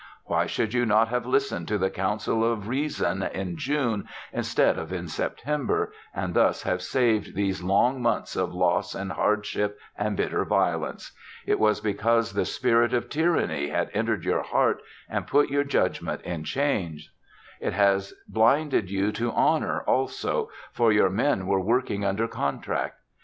Why 0.25 0.47
could 0.47 0.73
you 0.73 0.83
not 0.87 1.09
have 1.09 1.27
listened 1.27 1.67
to 1.67 1.77
the 1.77 1.91
counsel 1.91 2.43
of 2.43 2.67
Reason 2.67 3.21
in 3.21 3.55
June 3.55 4.07
instead 4.33 4.79
of 4.79 4.91
in 4.91 5.07
September, 5.07 5.93
and 6.11 6.33
thus 6.33 6.63
have 6.63 6.81
saved 6.81 7.35
these 7.35 7.61
long 7.61 8.01
months 8.01 8.35
of 8.35 8.51
loss 8.51 8.95
and 8.95 9.11
hardship 9.11 9.77
and 9.95 10.17
bitter 10.17 10.43
violence? 10.43 11.11
It 11.45 11.59
was 11.59 11.81
because 11.81 12.33
the 12.33 12.45
spirit 12.45 12.95
of 12.95 13.09
Tyranny 13.09 13.69
had 13.69 13.91
entered 13.93 14.25
your 14.25 14.41
heart 14.41 14.81
and 15.07 15.27
put 15.27 15.49
your 15.51 15.63
judgment 15.63 16.21
in 16.23 16.45
chains. 16.45 17.11
It 17.59 17.73
had 17.73 18.01
blinded 18.27 18.89
you 18.89 19.11
to 19.11 19.31
honor 19.31 19.81
also, 19.81 20.49
for 20.71 20.91
your 20.91 21.11
men 21.11 21.45
were 21.45 21.61
working 21.61 22.03
under 22.03 22.27
contract. 22.27 22.95